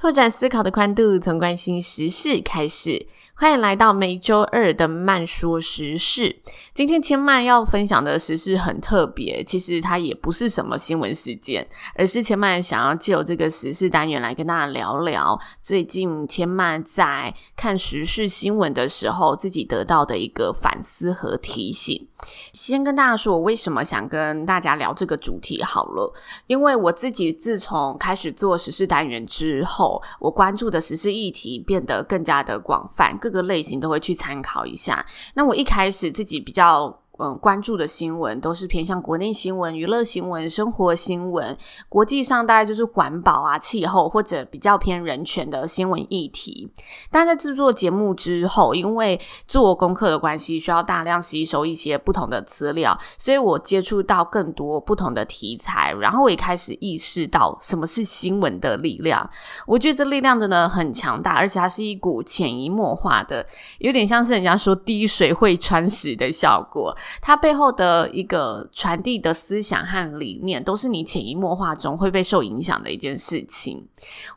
[0.00, 3.06] 拓展思考的宽度，从关心时事开始。
[3.40, 6.42] 欢迎来到每周二的慢说时事。
[6.74, 22.08] 今天千曼要分享的时事很特别，其实它也不是什么新闻事件，而是千曼想要借由这个时事单元来跟大家聊聊最近千曼在看时事新闻的时候自己得到的一个反思和提醒。
[22.52, 26.12] 先跟大家说，我为什么想跟大家聊这个主题好了，
[26.46, 33.16] 因为我自己自从开始做时事单元之后，我关注的时事议题变得更加的广泛。
[33.30, 35.04] 各个类型都会去参考一下。
[35.34, 36.99] 那我一开始自己比较。
[37.22, 41.54] 嗯，关注的新闻都是偏向国内新闻、娱乐新闻、生活新闻。
[41.86, 46.72] 国际上大概就是环保啊、气候或者比较偏人权的新闻议题。
[47.10, 55.92] 但在制作节目之后，因为做功课的关系，需要大量吸收一些不同的资料，所以我接触到更多不同的题材。
[56.00, 59.28] 然后我也开始意识到什么是新闻的力量。
[59.66, 63.44] 我觉得这力量真的很强大，而且它是一股潜移默化的，
[63.80, 66.96] 有点像是人家说滴水会穿石的效果。
[67.20, 73.86] 它背后的一个传递的思想和理念，都是你潜移默化中会被受影响的一件事情。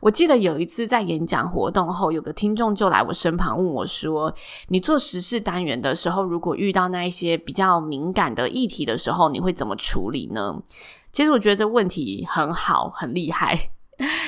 [0.00, 4.34] 我记得有一次在演讲活动后，有个听众就来我身旁问我说
[4.68, 10.62] ：“你做时事单元的时候，如果遇到那一些比较敏感的议题的时候，你会怎么处理呢？”
[11.12, 13.70] 其实我觉得这问题很好，很厉害，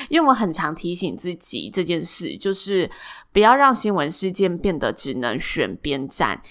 [0.07, 2.89] 因为我很常提醒自己这件事，就是
[3.33, 6.41] 不要让新闻事件变得只能选边站。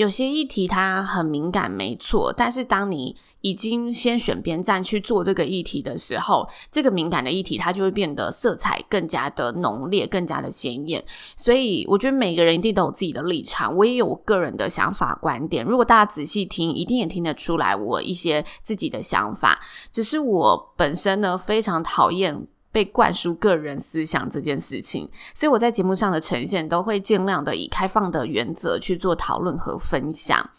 [0.00, 11.04] 有些议题它很敏感，没错，但是当你已经先选边站去做这个议题的时候，这个敏感的议题它就会变得色彩更加的浓烈，更加的鲜艳。
[11.36, 15.62] 所以我觉得每个人一定都有自己的立场，我也有我个人的想法观点。
[15.66, 19.60] 如果大家仔细听，一定也听得出来我一些自己的想法。
[19.92, 22.46] 只是我本身呢，非常讨厌。
[22.72, 30.50] 被灌输个人思想这件事情，所以我在节目上的呈现都会尽量的以开放的原则去做讨论和分享。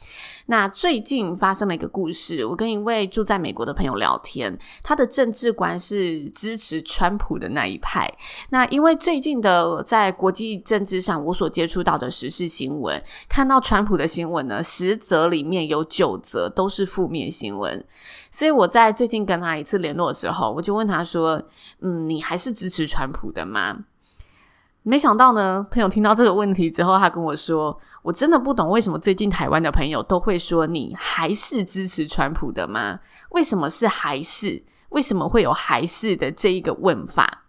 [0.48, 8.12] 那最近发生了一个故事，我跟一位住在美国的朋友聊天，他的政治观是支持川普的那一派。
[8.50, 17.86] 那因为最近的在国际政治上，我所接触到的时事新闻，看到川普的新闻呢，十则里面有九则都是负面新闻。
[18.30, 21.42] 所以我在最近跟他一次联络的时候，我就问他说
[21.82, 23.86] ：“嗯，你还是支持川普的吗？”
[24.84, 33.00] 没想到呢，朋友听到这个问题之后，他跟我说：“我真的不懂为什么最近台湾的朋友都会说你还是支持川普的吗？
[33.30, 34.64] 为什么是还是？
[34.90, 37.41] 为什么会有还是的这一个问法？”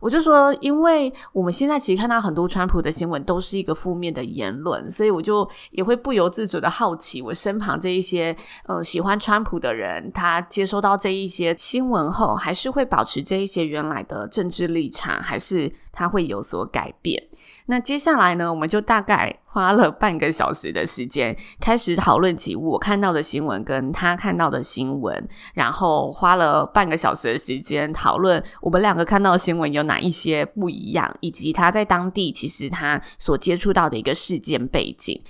[0.00, 8.36] 我就说，因为我们现在其实看到很多川普的新闻都是一个负面的言论，所以我就也会不由自主的好奇，我身旁这一些
[8.66, 17.20] 呃喜欢川普的人，他接收到这一些新闻后，还是会保持这一些原来的政治立场，还是他会有所改变？
[17.66, 35.20] 那接下来呢，我们就大概花了半个小时的时间，开始讨论起我看到的新闻跟他看到的新闻，然后花了半个小时的时间讨论我们两个看到的新闻有哪一些不一样，以及他在当地其实他所接触到的一个事件背景。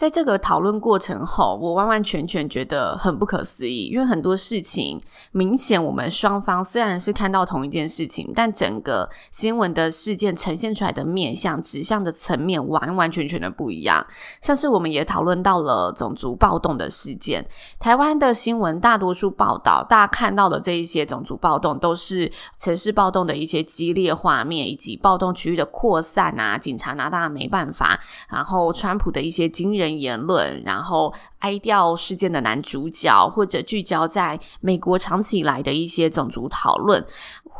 [0.00, 4.98] 在这个讨论过程后，我完完全全觉得很不可思议，因为很多事情
[5.30, 14.06] 明显我们双方虽然是看到同一件事情，但整个新闻的事件呈现出来的面向、指向的层面完完全全的不一样。
[14.40, 17.46] 像是我们也讨论到了种族暴动的事件，
[17.78, 28.00] 台湾的新闻大多数报道，大家看到的这一些种族暴动，都是城市暴动的一些激烈画面，以及暴动区域的扩散啊，警察拿大家没办法，
[28.30, 29.89] 然后川普的一些惊人。
[29.98, 37.04] 言论，然后哀悼事件的男主角，或者聚焦在美国长期以来的一些种族讨论，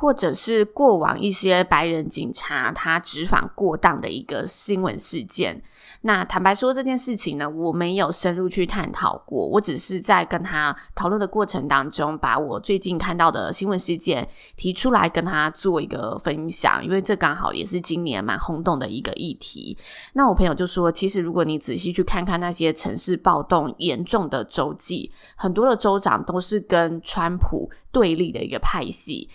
[0.00, 5.62] 或者是过往一些白人警察他执法过当的一个新闻事件。
[6.00, 14.26] 那坦白说，这件事情呢，我没有深入去探讨过，我只是在跟他讨论的过程当中，把我最近看到的新闻事件
[14.56, 19.76] 提出来跟他做一个分享，因为这刚好也是今年蛮轰动的一个议题。
[20.14, 29.28] 那我朋友就说，其实如果你仔细去看看那些城市暴动严重的州际，很多的州长都是跟川普对立的一个派系。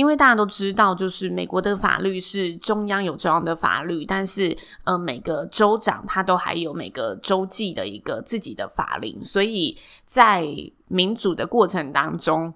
[0.00, 9.76] 因为大家都知道，就是美国的法律是中央有中央的法律，但是呃，每个州长他都还有每个州际的一个自己的法令，所以
[10.06, 10.46] 在
[10.88, 12.54] 民主的过程当中，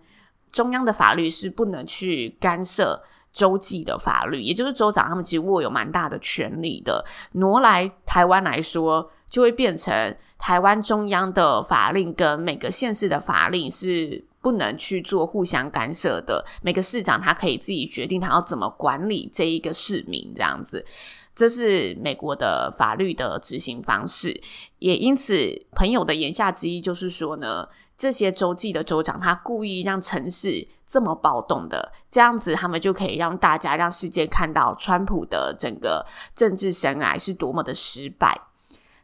[0.52, 7.04] 中央的法律是不能去干涉州际的法律，也就是州长他们其实握有蛮大的权力的。
[7.32, 14.24] 挪来台湾来说，就会变成台湾中央的法令跟每个县市的法令是。
[14.44, 20.84] 不能去做互相干涉的，每个市长他可以自己决定他要怎么管理这一个市民，这样子，
[21.34, 24.38] 这是美国的法律的执行方式。
[24.80, 25.34] 也因此，
[25.72, 36.04] 朋友的言下之意就是说呢，这些州际的州长他故意让城市这么暴动的，这样子他们就可以让大家让世界看到川普的整个
[36.34, 38.38] 政治生涯是多么的失败。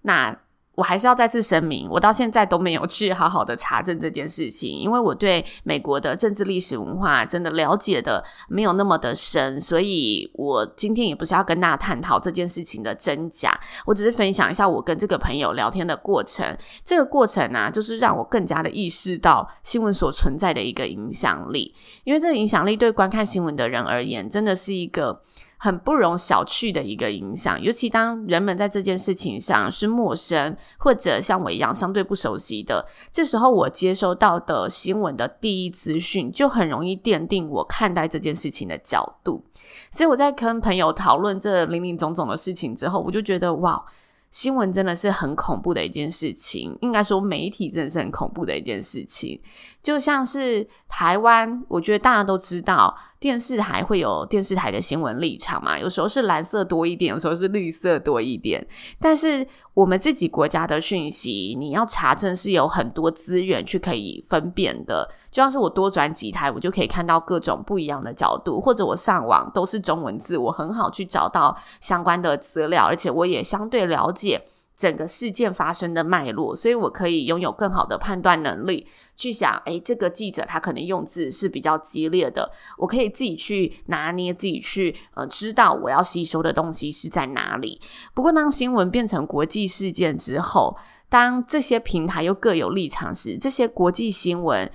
[0.02, 0.38] 那。
[0.76, 13.52] 我还是要再次声明，我到现在都没有去好好的查证这件事情，因为我对美国的政治历史文化真的了解的没有那么的深，所以我今天也不是要跟大家探讨这件事情的真假，
[13.84, 16.56] 我只是分享一下我跟这个朋友聊天的过程。
[16.84, 21.74] 这个过程呢、就是让我更加的意识到新闻所存在的一个影响力，
[22.04, 25.20] 因为这个影响力对观看新闻的人而言，真的是一个。
[25.62, 39.44] 很不容小觑的一个影响，尤其当人们在这件事情上是陌生，或者像我一样相对不熟悉的，这时候我接收到的新闻的第一资讯，就很容易奠定我看待这件事情的角度。
[39.90, 43.84] 所以我在跟朋友讨论这林林总总的事情之后，我就觉得哇，
[44.30, 46.74] 新闻真的是很恐怖的一件事情。
[46.80, 49.38] 应该说，媒体真的是很恐怖的一件事情。
[49.82, 52.96] 就像是台湾，我觉得大家都知道。
[53.20, 55.78] 电视台会有电视台的新闻立场嘛？
[55.78, 58.66] 有时候是蓝色多一点，有时候是绿色多一点。
[58.98, 65.06] 但是我们自己国家的讯息，你要查证是有很多资源去可以分辨的。
[65.30, 74.42] 就像是我多转几台，我就可以看到各种不一样的角度，或者我上网都是中文字，我很好去找到相关的资料，而且我也相对了解。
[74.80, 87.78] 整个事件发生的脉络，所以我可以拥有更好的判断能力，去想，诶，这个记者他可能用字是比较激烈的，我可以自己去拿捏，自己去呃知道我要吸收的东西是在哪里。
[88.14, 90.74] 不过，当新闻变成国际事件之后，
[91.10, 94.72] 当这些平台又各有立场时，这些国际新闻。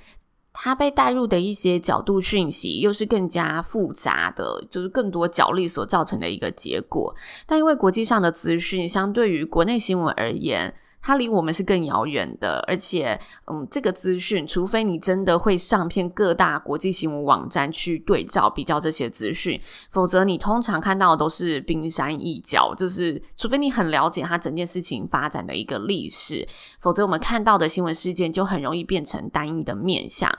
[0.58, 7.14] 它被带入的一些角度讯息，又是更加复杂的，就是更多角力所造成的一个结果。
[7.46, 10.74] 但因为国际上的资讯相对于国内新闻而言，
[11.06, 19.62] 它离我们是更遥远的，而且，嗯，这个资讯，除非你真的会上片各大国际新闻网站去对照比较这些资讯，
[19.92, 22.74] 否则你通常看到的都是冰山一角。
[22.76, 26.48] 就是除非你很了解它整件事情发展的一个历史，
[26.80, 30.36] 否则我们看到的新闻事件就很容易变成单一的面相。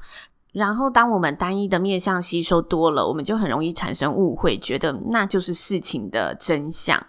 [0.50, 7.06] 然后，当我们单一的面向吸收多了，我们就很容易产生误会，觉得那就是事情的真相。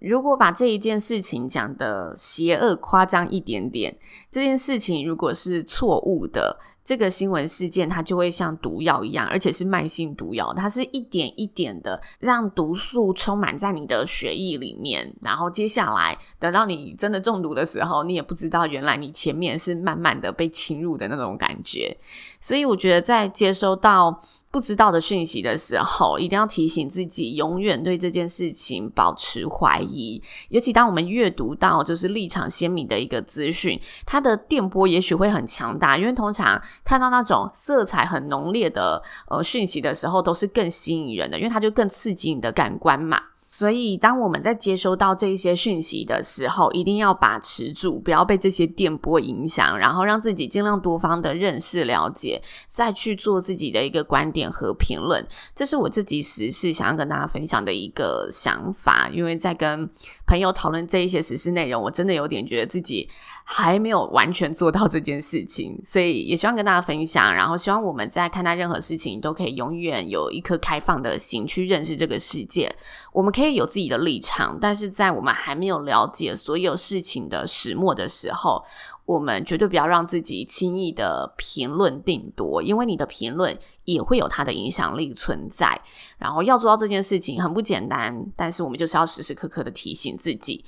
[0.00, 3.96] 如果把这一件事情讲得邪恶夸张一点点，
[4.30, 21.94] 这件事情如果是错误的，这个新闻事件它就会像毒药一样，而且是慢性毒药，它是一点一点的让毒素充满在你的血液里面，然后接下来等到你真的中毒的时候，你也不知道原来你前面是慢慢的被侵入的那种感觉。
[22.40, 24.22] 所以我觉得在接收到
[24.52, 30.20] 不知道的讯息的时候，一定要提醒自己，永远对这件事情保持怀疑。
[30.48, 43.29] 尤其当我们阅读到就是立场鲜明的一个资讯，它的电波也许会很强大，因为通常看到那种色彩很浓烈的呃讯息的时候，都是更吸引人的，因为它就更刺激你的感官嘛。
[43.52, 55.26] 所以，当我们在接收到这一些讯息的时候，一定要把持住，不要被这些电波影响，然后让自己尽量多方的认识了解，再去做自己的一个观点和评论。
[55.52, 59.10] 这是我自己时事想要跟大家分享的一个想法。
[59.12, 59.90] 因为在跟
[60.28, 63.10] 朋友讨论这一些时事内容，我真的有点觉得自己
[63.44, 67.34] 还没有完全做到这件事情，所以也希望跟大家分享。
[67.34, 72.72] 然后，希望我们在看待任何事情，都可以永远有一颗开放的心去认识这个世界。
[73.12, 78.64] 我们可以可以有自己的立场，但是在我们还没有了解所有事情的始末的时候，
[79.06, 85.80] 我们绝对不要让自己轻易的评论定夺，因为你的评论也会有它的影响力存在。
[86.18, 90.64] 然后要做到这件事情很不简单，但是我们就是要时时刻刻的提醒自己。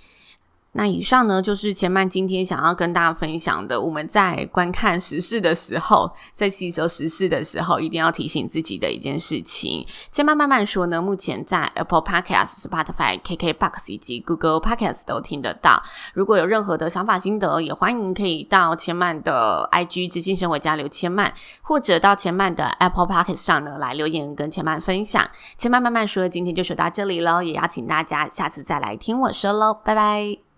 [0.75, 3.79] 那以上呢，就是千曼今天想要跟大家分享的。
[3.79, 9.87] 我们在观看时事的时候，在吸收时事的时候，一定要提醒自己的一件事情。
[10.11, 15.83] 千曼慢慢说呢，目前在 Apple Podcast、Spotify、KKBox 以及 Google Podcast 都听得到。
[16.15, 25.31] 如果有任何的想法心得，也欢迎可以到千曼的 IG 知性生活家留千曼，或者到千曼的 Apple Podcast 上呢来留言跟千曼分享。
[25.59, 30.52] 千曼慢慢说，今天就说到这里喽，也邀请大家下次再来听我说喽，拜拜。